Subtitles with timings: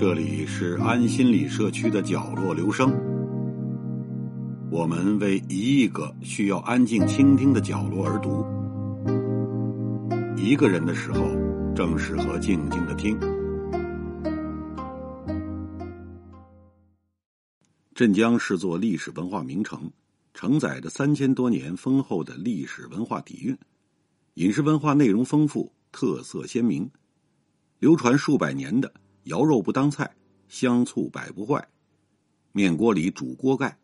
[0.00, 2.90] 这里是安心理社区的角落，留声。
[4.70, 8.42] 我们为一亿个需要安静倾听的角落而读。
[10.42, 11.28] 一个人的时候，
[11.74, 13.20] 正适合静静的听。
[17.94, 19.90] 镇江是座历史文化名城，
[20.32, 23.56] 承载着三千多年丰厚的历史文化底蕴，
[24.34, 26.90] 饮食文化内容丰富，特色鲜明，
[27.78, 28.92] 流传数百年的。
[29.26, 30.10] 肴肉不当菜，
[30.48, 31.68] 香醋摆不坏。
[32.52, 33.78] 面锅里煮锅盖，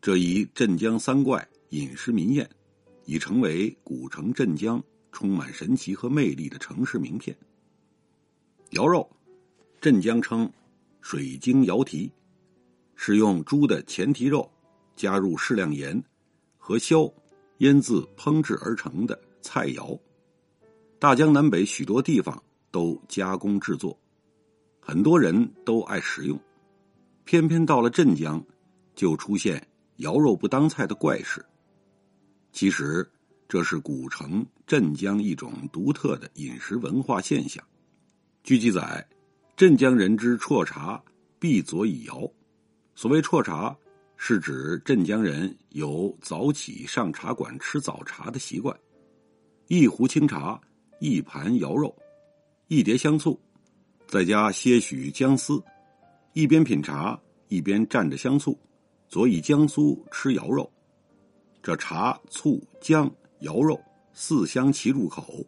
[0.00, 2.48] 这一镇江三怪饮食民宴，
[3.04, 7.36] 已成为古城镇江充满神奇和魅力的城市名片。
[8.70, 9.08] 肴肉，
[9.78, 10.50] 镇江称
[11.02, 12.10] 水晶肴蹄，
[12.96, 14.50] 是用猪的前蹄肉
[14.96, 16.02] 加入适量盐
[16.58, 17.12] 和硝
[17.58, 19.98] 腌渍烹制而成的菜肴。
[20.98, 23.98] 大江南北许多地方都加工制作。
[24.80, 26.38] 很多人都爱食用，
[27.24, 28.44] 偏偏到了镇江，
[28.94, 29.66] 就出现
[29.98, 31.44] 肴肉不当菜的怪事。
[32.52, 33.10] 其实，
[33.48, 37.64] 这是古城镇江一种独特的饮食文化现象。
[38.42, 39.06] 据记载，
[39.56, 41.02] 镇江人之啜茶
[41.38, 42.30] 必佐以肴。
[42.94, 43.76] 所谓啜茶，
[44.26, 48.74] 是指镇江人有早起上茶馆吃早茶的习惯。
[49.66, 50.58] 一壶清茶，
[50.98, 51.94] 一盘肴肉，
[52.68, 53.38] 一碟香醋。
[54.06, 55.62] 再加些许姜丝，
[56.32, 58.58] 一边品茶一边蘸着香醋，
[59.10, 60.72] 佐以姜酥吃肴肉。
[61.62, 63.78] 这茶、醋、姜、肴肉
[64.14, 65.44] 四香齐入口，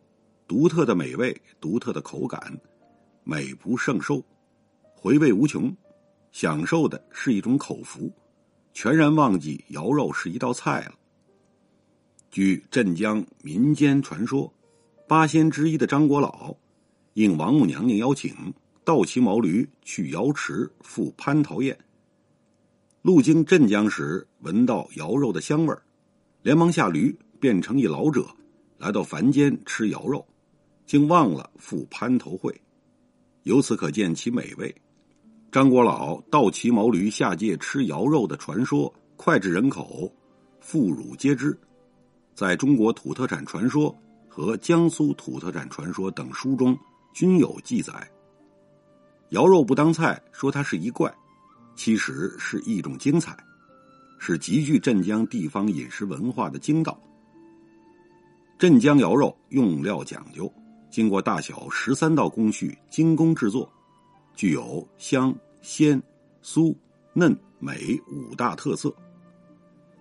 [0.46, 2.54] 独特的美味，独特的口感，
[3.24, 4.22] 美不胜收，
[4.94, 5.74] 回味无穷。
[6.30, 8.12] 享受的是一种口福，
[8.76, 10.92] 全然忘记肴肉是一道菜了。
[12.30, 14.52] 据镇江民间传说，
[15.08, 16.54] 八仙之一的张国老。
[17.14, 18.52] 应王母娘娘邀请，
[18.84, 21.74] 倒骑毛驴去瑶池赴蟠桃宴。
[23.00, 25.82] 路经镇江时，闻到肴肉的香味儿，
[26.42, 28.28] 连忙下驴，变成一老者，
[28.76, 30.22] 来到凡间吃肴肉，
[30.84, 32.54] 竟忘了赴蟠桃会。
[33.44, 34.74] 由此可见其美味。
[35.56, 40.12] 张国老倒骑毛驴下界吃肴肉的传说，脍炙人口，
[40.60, 41.58] 妇孺皆知。
[42.34, 43.96] 在中国土特产传说
[44.28, 46.78] 和江苏土特产传说等书中。
[47.14, 48.06] 均有记载。
[49.30, 51.10] 肴肉不当菜，说它是一怪，
[51.74, 53.34] 其实是一种精彩，
[54.18, 57.00] 是极具镇江地方饮食文化的精道。
[58.58, 60.52] 镇江肴肉用料讲究，
[60.90, 63.66] 经过大小十三道工序精工制作，
[64.34, 65.34] 具有香、
[65.68, 66.00] 鲜、
[66.44, 66.72] 酥、
[67.12, 68.94] 嫩、美五大特色。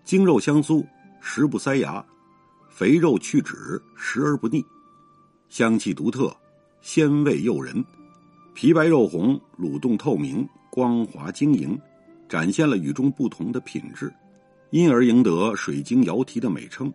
[0.03, 0.85] 精肉香酥，
[1.19, 2.05] 食不塞牙；
[2.69, 4.61] 肥肉去脂，食而不腻；
[5.49, 6.31] 香气独特。
[6.81, 7.83] 鲜味诱人，
[8.53, 11.75] 皮白肉红，卤冻透明，光滑晶莹，
[12.29, 14.13] 展现了与众不同的品质，
[14.69, 16.93] 因而赢得“水晶瑶蹄”的美称。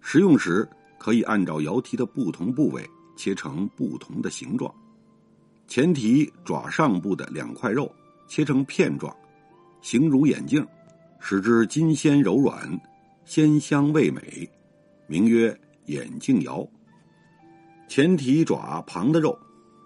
[0.00, 0.66] 食用时
[1.00, 4.72] 可以按照瑶蹄的不同部位切成不同的形状，
[5.66, 7.90] 前蹄爪上部的两块肉
[8.28, 9.14] 切成片状，
[9.80, 10.66] 形如眼镜，
[11.18, 12.80] 使之筋鲜柔软，
[13.24, 14.48] 鲜香味美，
[15.06, 16.66] 名曰眼镜瑶。
[17.88, 19.38] 前蹄爪旁的肉，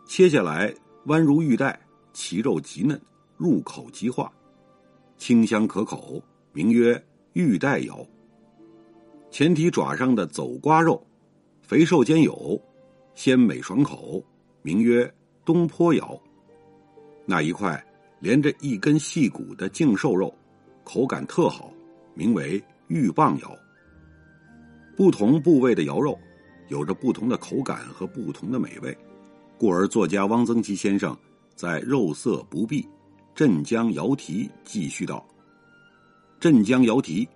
[0.06, 0.72] 切下来
[1.06, 1.78] 弯如玉带，
[2.12, 3.00] 其肉极嫩，
[3.36, 4.32] 入口即化，
[5.18, 6.22] 清香可口，
[6.52, 7.00] 名曰
[7.32, 8.06] 玉带肴。
[9.30, 11.04] 前蹄爪上的走瓜肉，
[11.62, 12.60] 肥瘦兼有，
[13.14, 14.24] 鲜美爽口，
[14.62, 15.12] 名曰
[15.46, 16.20] 东坡窑。
[17.24, 17.82] 那一块
[18.20, 20.36] 连着一根细骨的净瘦肉，
[20.84, 21.72] 口感特好，
[22.12, 23.56] 名为玉棒窑。
[24.94, 26.18] 不同部位的肴肉。
[26.68, 28.98] 有着不同的口感和不同的美味，
[29.56, 31.16] 故而作家汪曾祺先生
[31.54, 32.84] 在《肉色不避
[33.36, 35.24] 镇江肴蹄》继续道
[36.40, 37.28] ：“镇江肴蹄，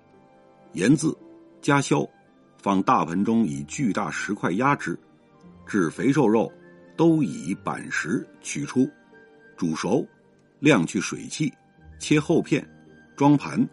[0.72, 1.16] 盐渍，
[1.62, 2.04] 加硝，
[2.58, 4.98] 放大盆中，以巨大石块压之，
[5.64, 6.52] 至肥瘦肉
[7.00, 8.86] 都以板石取出，
[9.56, 10.06] 煮熟，
[10.58, 11.50] 晾去水汽，
[11.98, 12.62] 切厚片，
[13.16, 13.66] 装盘。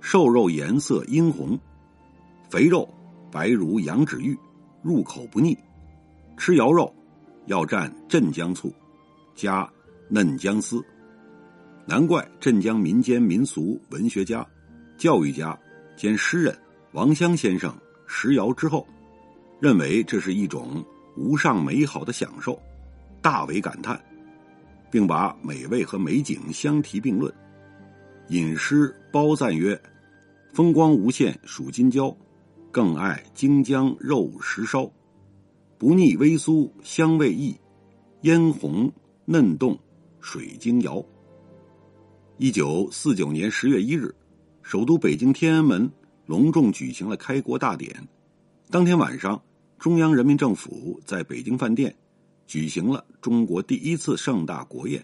[0.00, 1.56] 瘦肉颜色殷红，
[2.50, 2.92] 肥肉
[3.30, 4.36] 白如羊脂玉。”
[4.82, 5.56] 入口不腻，
[6.36, 6.92] 吃肴肉
[7.46, 8.74] 要蘸镇江醋，
[9.36, 9.70] 加
[10.08, 10.84] 嫩姜丝。
[11.86, 14.44] 难怪镇江民间民俗文学家、
[14.98, 15.56] 教育家
[15.96, 16.58] 兼诗人
[16.90, 17.72] 王湘先生
[18.08, 18.84] 食肴之后，
[19.60, 20.84] 认为这是一种
[21.16, 22.60] 无上美好的享受，
[23.20, 24.00] 大为感叹，
[24.90, 27.32] 并把美味和美景相提并论。
[28.28, 29.80] 饮诗褒赞曰
[30.54, 32.16] ：“风光无限数今朝，
[32.70, 34.90] 更爱京江肉食烧。
[35.78, 37.56] 不腻微酥香味溢，
[38.20, 38.92] 嫣红
[39.24, 39.78] 嫩动
[40.20, 41.04] 水晶摇。
[42.36, 44.14] 一九四九年十月一日，
[44.62, 45.90] 首都北京天安门
[46.26, 47.94] 隆重举行了开国大典。
[48.70, 49.42] 当天晚上，
[49.80, 51.96] 中央人民政府在北京饭店
[52.46, 55.02] 举行了中国第一次盛大国宴。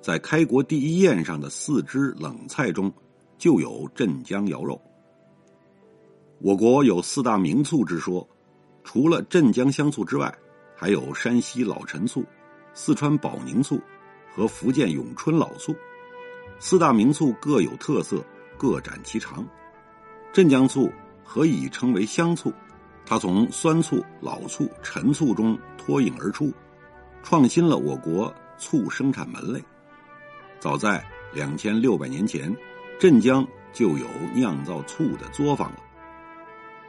[0.00, 2.92] 在开国第一宴上的四只冷菜中，
[3.38, 4.82] 就有镇江肴肉。
[6.40, 8.28] 我国有四大名醋之说，
[8.82, 10.36] 除了镇江香醋之外，
[10.74, 12.24] 还有山西老陈醋、
[12.74, 13.80] 四川保宁醋
[14.34, 15.72] 和福建永春老醋。
[16.58, 18.20] 四大名醋各有特色，
[18.58, 19.46] 各展其长。
[20.32, 20.90] 镇江醋
[21.22, 22.52] 何以称为香醋？
[23.04, 26.52] 它从酸醋、老醋、陈醋中脱颖而出，
[27.22, 29.62] 创新了我国醋生产门类。
[30.60, 32.54] 早在两千六百年前，
[32.98, 35.78] 镇江就有酿造醋的作坊了。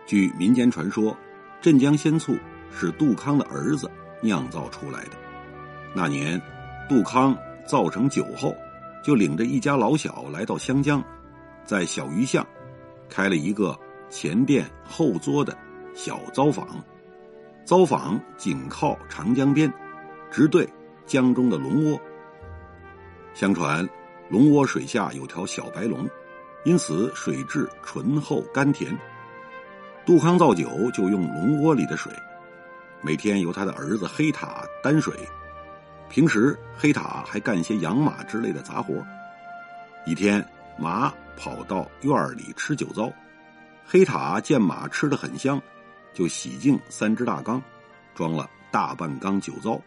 [0.06, 1.18] 据民间传说，
[1.62, 2.38] 镇江鲜醋
[2.72, 3.90] 是杜康的儿子
[4.22, 5.12] 酿造出来的。
[5.96, 6.40] 那年，
[6.88, 7.36] 杜康
[7.66, 8.56] 造成酒后，
[9.04, 11.04] 就领着一家老小来到湘江，
[11.66, 12.46] 在小鱼巷
[13.10, 13.78] 开了一个
[14.10, 15.58] 前店后作的
[15.94, 16.68] 小糟坊。
[17.66, 19.72] 糟坊紧靠长江边，
[20.30, 20.68] 直对
[21.06, 22.00] 江中的龙窝。
[23.34, 23.88] 相传，
[24.30, 26.08] 龙窝水下有条小白龙，
[26.66, 28.96] 因此水质醇厚甘甜。
[30.06, 32.12] 杜康造酒就用龙窝里的水，
[33.02, 35.14] 每天由他的儿子黑塔担水。
[36.10, 38.94] 平时黑塔还干些养马之类的杂活。
[40.06, 40.46] 一天，
[40.78, 43.10] 马跑到院里吃酒糟，
[43.86, 45.60] 黑塔见马吃的很香，
[46.14, 47.62] 就洗净三只大缸，
[48.14, 49.82] 装了大半缸酒糟，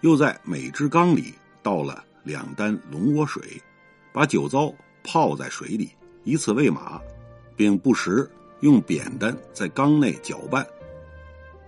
[0.00, 2.04] 又在每只缸里倒了。
[2.22, 3.42] 两担龙窝水，
[4.12, 4.70] 把酒糟
[5.02, 5.90] 泡在水里，
[6.22, 7.00] 以此喂马，
[7.56, 8.30] 并不时
[8.60, 10.64] 用扁担在缸内搅拌。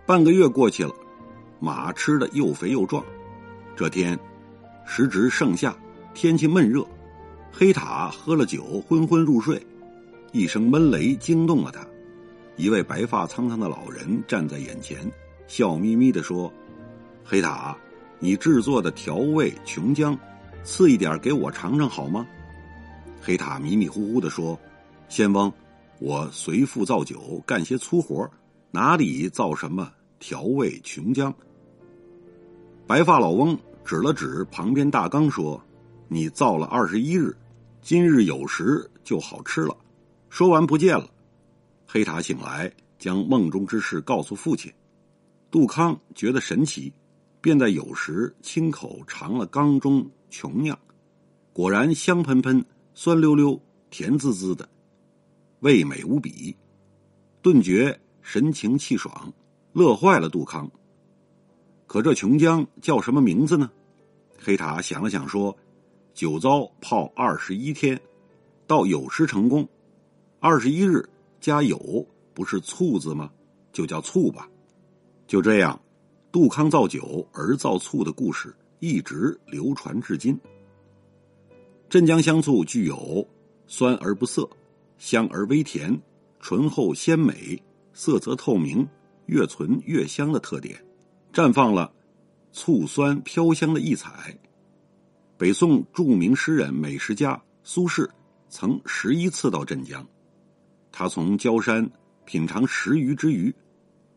[0.04, 0.92] 半个月过去了，
[1.58, 3.02] 马吃的又肥又壮。
[3.74, 4.16] 这天，
[4.84, 5.74] 时值盛夏，
[6.12, 6.86] 天气闷热，
[7.50, 9.66] 黑塔喝了酒，昏昏入睡。
[10.32, 11.80] 一声闷雷惊动了他，
[12.56, 14.98] 一位白发苍苍的老人站在眼前，
[15.46, 16.52] 笑眯眯的说
[17.24, 17.76] ：“黑塔，
[18.18, 20.16] 你制作的调味琼浆。”
[20.64, 22.24] 赐一点给我尝尝好吗？
[23.20, 24.56] 黑塔迷迷糊糊的说
[25.08, 25.52] ：“仙翁，
[25.98, 28.30] 我随父造酒，干些粗活，
[28.70, 29.90] 哪里造什么
[30.20, 31.34] 调味琼浆？”
[32.86, 35.60] 白发老翁指了指旁边大缸说
[36.06, 37.36] ：“你造了二十一日，
[37.80, 39.76] 今日有时就好吃了。”
[40.30, 41.10] 说完不见了。
[41.94, 44.72] 黑塔醒来，将梦中之事告诉父亲。
[45.50, 46.90] 杜康觉得神奇，
[47.38, 50.10] 便在有时亲口尝了缸中。
[50.30, 50.78] 琼酿，
[51.52, 53.60] 果然香喷喷、酸溜溜、
[53.90, 54.66] 甜滋滋的，
[55.60, 56.56] 味美无比，
[57.42, 59.30] 顿觉神清气爽，
[59.74, 60.72] 乐坏了杜康。
[61.86, 63.70] 可这琼浆叫什么名字呢？
[64.38, 65.54] 黑塔想了想说
[66.14, 68.00] ：“酒糟泡二十一天，
[68.66, 69.68] 到酉时成功，
[70.40, 71.06] 二十一日
[71.42, 73.30] 加酉，不是醋字吗？
[73.70, 74.48] 就叫醋吧。”
[75.28, 75.78] 就这样，
[76.30, 78.56] 杜康造酒而造醋的故事。
[78.84, 80.36] 一直流传至今。
[81.88, 83.24] 镇江香醋具有
[83.68, 84.50] 酸而不涩、
[84.98, 86.02] 香而微甜、
[86.40, 87.62] 醇厚鲜美、
[87.92, 88.84] 色泽透明、
[89.26, 90.84] 越醇越香的特点，
[91.32, 91.92] 绽放了
[92.50, 94.36] 醋酸飘香的异彩。
[95.38, 98.10] 北宋著名诗人、美食家苏轼
[98.48, 100.04] 曾十一次到镇江，
[100.92, 101.90] 他从焦山
[102.26, 103.52] 品尝食鱼之余，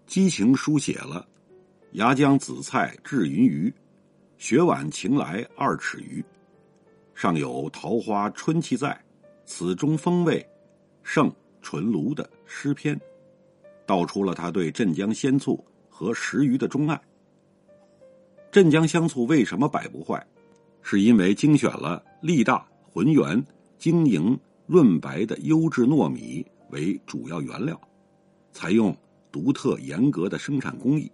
[0.05, 1.25] 激情书写了
[1.93, 3.73] “崖江紫菜制云鱼”。
[4.37, 6.23] 雪晚晴来二尺余，
[7.13, 9.01] 上有桃花春气在，
[9.45, 10.45] 此中风味
[11.03, 12.99] 胜纯卢的诗篇，
[13.85, 17.01] 道出了他对镇江鲜醋和食鱼的钟爱。
[18.51, 20.21] 镇江香醋为什么百不坏？
[20.81, 23.41] 是因为精选了力大、浑圆、
[23.77, 27.79] 晶莹、润白的优质糯米为主要原料，
[28.51, 28.95] 采用
[29.31, 31.11] 独特严格的生产工艺，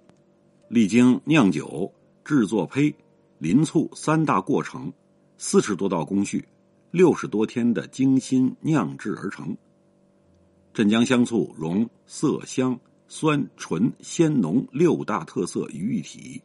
[0.67, 1.93] 历经酿酒、
[2.23, 2.93] 制作胚。
[3.39, 4.93] 淋醋三大过程，
[5.39, 6.47] 四十多道工序，
[6.91, 9.57] 六十多天的精心酿制而成。
[10.75, 16.39] 镇江香醋融色香酸醇鲜浓六大特色于一体，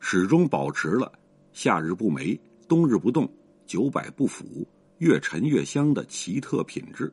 [0.00, 1.12] 始终保持了
[1.52, 3.30] 夏日不霉、冬日不冻、
[3.66, 4.66] 久摆不腐、
[4.96, 7.12] 越陈越香的奇特品质。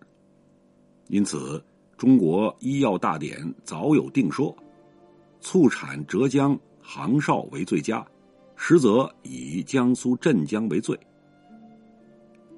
[1.07, 1.63] 因此，
[1.97, 4.55] 中国医药大典早有定说：
[5.41, 8.05] 醋产浙江杭绍为最佳。
[8.55, 10.97] 实则以江苏镇江为最。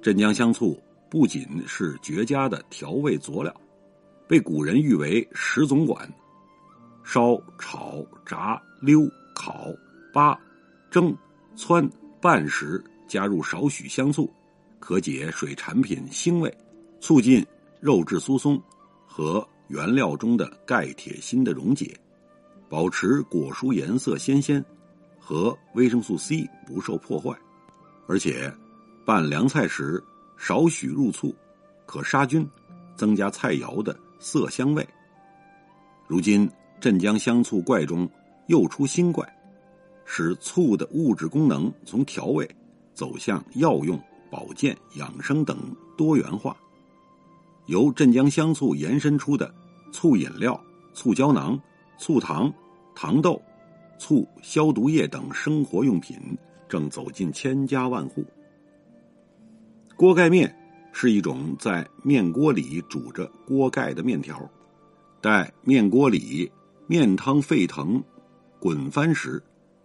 [0.00, 3.52] 镇江香醋不仅是绝佳的调味佐料，
[4.28, 6.08] 被古人誉为十总管：
[7.02, 9.66] 烧、炒、炸、溜、烤、
[10.12, 10.38] 扒、
[10.90, 11.16] 蒸、
[11.56, 14.32] 汆、拌时，加入少许香醋，
[14.78, 16.56] 可解水产品腥味，
[17.00, 17.44] 促进
[17.80, 18.60] 肉质酥松
[19.06, 21.98] 和原料中的钙铁锌的溶解，
[22.68, 24.64] 保持果蔬颜色鲜鲜
[25.18, 27.36] 和维生素 C 不受破坏，
[28.06, 28.52] 而且
[29.04, 30.02] 拌凉菜时。
[30.38, 31.34] 少许入醋，
[31.86, 32.46] 可杀菌，
[32.94, 34.86] 增加菜肴的色香味。
[36.06, 36.46] 如今
[36.78, 38.06] 镇江香醋怪中
[38.46, 39.26] 又出新怪，
[40.04, 42.46] 使醋的物质功能从调味
[42.92, 43.98] 走向药用、
[44.30, 45.56] 保健、养生等
[45.96, 46.54] 多元化。
[47.66, 49.52] 由镇江香醋延伸出的
[49.92, 50.58] 醋饮料、
[50.94, 51.60] 醋胶囊、
[51.98, 52.52] 醋糖、
[52.94, 53.40] 糖豆、
[53.98, 56.16] 醋消毒液等生活用品，
[56.68, 58.24] 正走进千家万户。
[59.96, 60.54] 锅盖面
[60.92, 64.48] 是一种在面锅里煮着锅盖的面条，
[65.20, 66.50] 待面锅里
[66.86, 68.02] 面汤沸腾、
[68.60, 69.42] 滚翻时，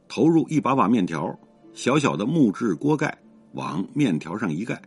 [0.07, 1.37] 投入一把把面条，
[1.73, 3.17] 小小的木质锅盖
[3.53, 4.81] 往面条上一盖，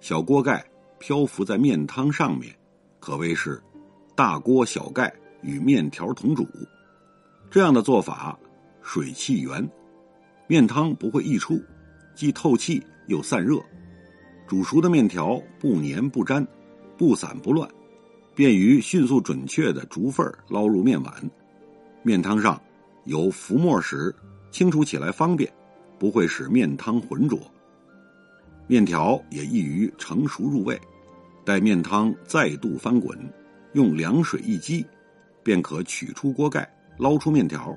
[0.00, 0.64] 小锅盖
[1.00, 2.54] 漂浮在面汤上面，
[3.00, 3.60] 可谓是
[4.14, 6.46] 大锅小盖与面条同煮。
[7.50, 8.38] 这样的做法
[8.82, 9.68] 水气源，
[10.46, 11.60] 面汤不会溢出，
[12.14, 13.58] 既透气又散热。
[14.46, 16.46] 煮熟的面条不粘不粘，
[16.98, 17.68] 不散不乱，
[18.34, 21.30] 便于迅速准确的逐份捞入面碗。
[22.02, 22.60] 面汤上
[23.04, 24.14] 有浮沫时，
[24.50, 25.50] 清除起来方便，
[25.98, 27.40] 不会使面汤浑浊。
[28.70, 30.80] 面条也易于成熟入味。
[31.44, 33.18] 待面汤再度翻滚，
[33.72, 34.86] 用凉水一激，
[35.42, 37.76] 便可取出锅盖，捞出面条。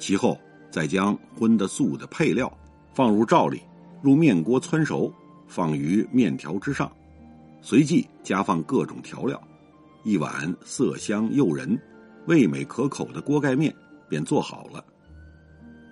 [0.00, 0.36] 其后
[0.72, 2.52] 再将荤的素的配料
[2.92, 3.62] 放入罩里，
[4.02, 5.14] 入面锅汆熟。
[5.46, 6.90] 放于面条之上，
[7.60, 9.40] 随即加放各种调料，
[10.02, 11.78] 一碗色香诱人、
[12.26, 13.72] 味美可口的锅盖面
[14.08, 14.84] 便做好了。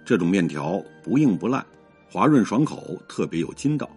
[0.04, 1.64] 这种面条不硬不烂，
[2.10, 3.88] 滑润爽口，特别有筋道。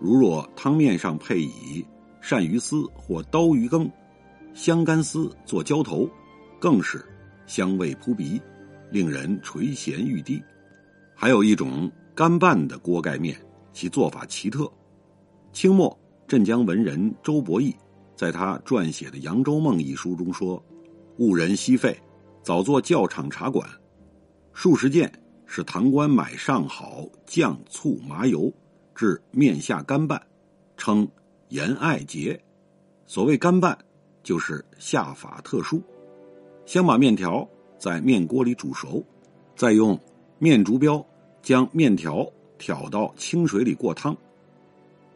[0.00, 1.84] 如若汤面上配以
[2.22, 3.88] 鳝鱼丝或刀鱼羹、
[4.54, 6.08] 香干丝做浇头，
[6.58, 7.04] 更是
[7.46, 8.40] 香味扑鼻，
[8.90, 10.42] 令人垂涎欲滴。
[11.14, 13.36] 还有一种干拌的锅盖面，
[13.74, 14.70] 其做法奇特。
[15.52, 15.94] 清末
[16.26, 17.76] 镇江文人周伯义
[18.16, 20.62] 在他撰写的《扬州梦》一书中说
[21.18, 21.94] ：“误人稀费，
[22.42, 23.68] 早做教场茶馆。
[24.54, 25.12] 数十件
[25.44, 28.50] 是堂官买上好酱醋麻油，
[29.00, 30.20] 至面下干拌，
[30.76, 31.08] 称
[31.48, 32.38] 盐爱节。
[33.06, 33.78] 所谓干拌，
[34.22, 35.82] 就是下法特殊，
[36.66, 39.02] 先把面条在面锅里煮熟，
[39.56, 39.98] 再用
[40.38, 41.02] 面竹标
[41.40, 44.14] 将面条挑到清水里过汤。”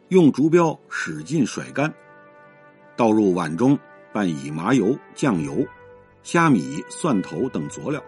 [0.09, 1.93] 用竹标使劲甩干，
[2.95, 3.77] 倒入碗中，
[4.11, 5.63] 拌以麻油、酱油、
[6.23, 8.03] 虾米、蒜头等佐料，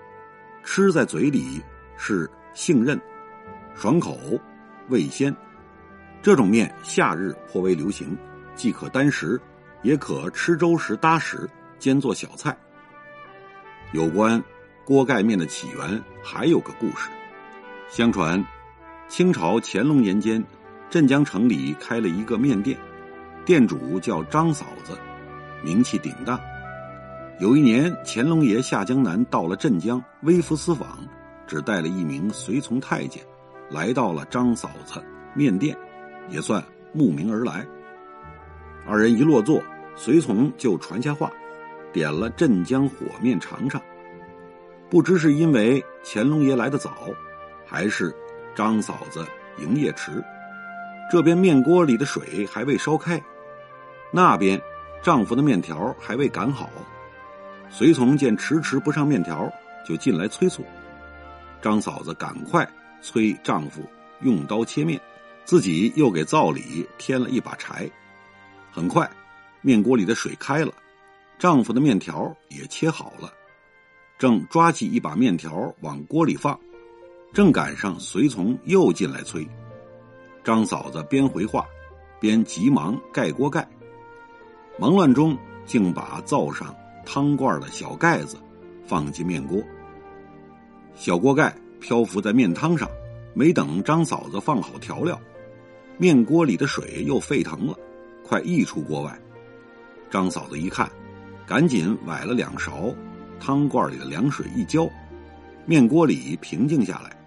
[0.63, 1.61] 吃在嘴里
[1.97, 2.99] 是杏韧、
[3.75, 4.17] 爽口、
[4.89, 5.31] 味鲜。
[6.21, 8.17] 这种面夏日颇为流行，
[8.55, 9.39] 既可单食，
[9.81, 12.57] 也可吃粥时搭食，兼做小菜。
[13.93, 14.43] 有关
[14.85, 17.09] 锅盖面的起源，还有个故事。
[17.89, 18.43] 相传，
[19.07, 20.43] 清朝乾隆年间。
[20.89, 22.79] 镇江城里开了一个面店，
[23.45, 24.97] 店主叫张嫂子，
[25.61, 26.39] 名气鼎大。
[27.41, 31.05] 有一年，乾隆爷下江南，到了镇江微服私访，
[31.45, 33.21] 只带了一名随从太监，
[33.69, 35.03] 来到了张嫂子
[35.35, 35.77] 面店，
[36.29, 37.65] 也算慕名而来。
[38.85, 39.61] 二人一落座，
[39.95, 41.31] 随从就传下话，
[41.91, 43.81] 点了镇江火面尝尝。
[44.89, 47.09] 不知是因为乾隆爷来得早，
[47.65, 48.15] 还是
[48.55, 49.25] 张嫂子
[49.57, 50.23] 营业迟。
[51.11, 53.21] 这边面锅里的水还未烧开，
[54.11, 54.61] 那边
[55.01, 56.69] 丈夫的面条还未擀好。
[57.69, 59.51] 随从见迟迟不上面条，
[59.85, 60.63] 就进来催促。
[61.61, 62.65] 张嫂子赶快
[63.01, 63.81] 催丈夫
[64.21, 65.01] 用刀切面，
[65.47, 67.89] 自己又给灶里添了一把柴。
[68.69, 69.09] 很快，
[69.61, 70.73] 面锅里的水开了，
[71.39, 73.31] 丈夫的面条也切好了。
[74.17, 76.59] 正抓起一把面条往锅里放，
[77.33, 79.47] 正赶上随从又进来催。
[80.43, 81.65] 张嫂子边回话，
[82.19, 83.65] 边急忙盖锅盖。
[84.77, 86.75] 忙乱中，竟把灶上
[87.05, 88.35] 汤罐的小盖子
[88.85, 89.63] 放进面锅。
[90.93, 92.89] 小锅盖漂浮在面汤上，
[93.33, 95.17] 没等张嫂子放好调料，
[95.97, 97.77] 面锅里的水又沸腾了，
[98.23, 99.19] 快溢出锅外。
[100.09, 100.91] 张嫂子一看，
[101.45, 102.93] 赶紧崴了两勺
[103.39, 104.89] 汤罐里的凉水一浇，
[105.65, 107.17] 面锅里平静下来，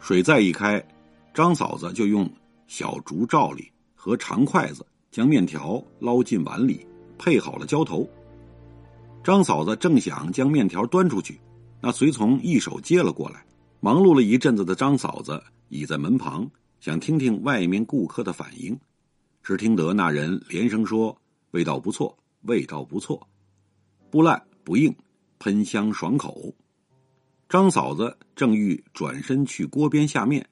[0.00, 0.82] 水再一开，
[1.32, 2.28] 张嫂子就用。
[2.66, 8.06] 小竹罩里和长筷子将面条捞进碗里，配好了浇头。
[9.24, 11.40] 张嫂子正想将面条端出去，
[11.80, 13.42] 那随从一手接了过来。
[13.80, 16.46] 忙碌了一阵子的张嫂子倚在门旁，
[16.80, 18.78] 想听听外面顾客的反应。
[19.42, 21.16] 只听得那人连声说
[21.52, 23.26] ：“味道不错，味道不错，
[24.10, 24.94] 不烂不硬，
[25.38, 26.54] 喷香爽口。”
[27.48, 30.46] 张嫂子正欲转身去锅边下面，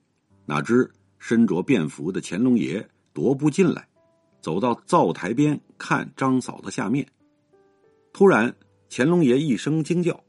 [0.46, 3.86] 哪知身着便服的乾隆爷踱步进来，
[4.40, 7.06] 走到灶台边看张嫂子下面。
[8.14, 8.56] 突然，
[8.88, 10.24] 乾隆爷一声惊叫：“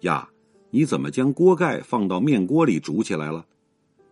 [0.00, 0.28] 呀，
[0.68, 3.46] 你怎么将锅盖放到面锅里煮起来了？”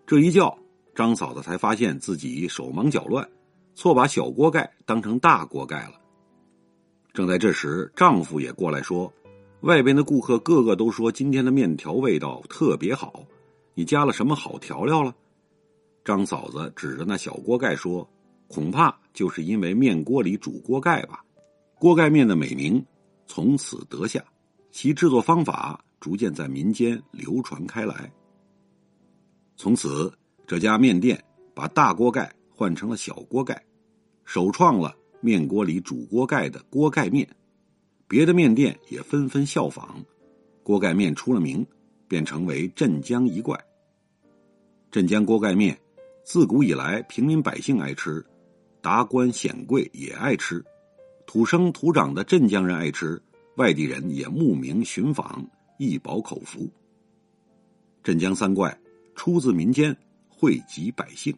[0.07, 0.59] 这一叫，
[0.95, 3.29] 张嫂子才发现自己手忙脚乱，
[3.75, 5.95] 错把小锅盖当成大锅盖了。
[7.13, 9.13] 正在这时，丈夫也过来说。
[9.61, 13.25] 外边的顾客个个都说今天的面条味道特别好，
[13.75, 15.15] 你加了什么好调料了？
[16.05, 18.09] 张嫂子指着那小锅盖说
[18.49, 21.25] ：“恐怕就是因为面锅里煮锅盖吧。”
[21.79, 22.85] 锅盖面的美名
[23.27, 24.25] 从此得下，
[24.73, 28.13] 其制作方法逐渐在民间流传开来。
[29.57, 30.13] 从此，
[30.47, 31.23] 这家面店
[31.55, 33.63] 把大锅盖换成了小锅盖，
[34.25, 37.29] 首创了面锅里煮锅盖的锅盖面。
[38.07, 40.05] 别的面店也纷纷效仿，
[40.63, 41.67] 锅盖面出了名，
[42.07, 43.59] 便成为镇江一怪。
[44.91, 45.79] 镇江锅盖面
[46.23, 48.23] 自古以来，平民百姓爱吃，
[48.83, 50.63] 达官显贵也爱吃，
[51.27, 53.23] 土生土长的镇江人爱吃，
[53.57, 55.43] 外地人也慕名寻访，
[55.79, 56.69] 一饱口福。
[58.03, 58.79] 镇江三怪
[59.15, 59.97] 出自民间，
[60.43, 61.33] 惠及百姓。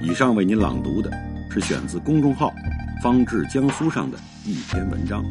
[0.00, 1.10] 以上为您朗读的
[1.50, 2.50] 是选自公众号
[3.02, 5.22] “方志江苏”上的一篇文章。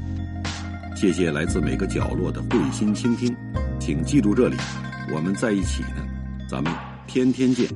[0.96, 3.36] 谢谢来自每个角落的慧心倾听，
[3.80, 4.56] 请记住这里，
[5.12, 6.08] 我们在一起呢，
[6.48, 6.72] 咱们
[7.08, 7.68] 天天见。